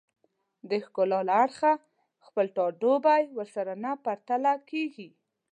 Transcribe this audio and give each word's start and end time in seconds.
د 0.69 0.71
ښکلا 0.85 1.19
له 1.29 1.33
اړخه 1.43 1.71
خپل 2.25 2.45
ټاټوبی 2.55 3.23
ورسره 3.37 3.73
نه 3.83 3.91
پرتله 4.05 4.53
کېږي 4.69 5.09